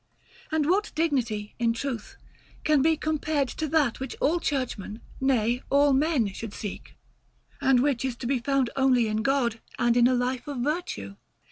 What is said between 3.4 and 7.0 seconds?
to that which all churchmen, nay, all men, should seek,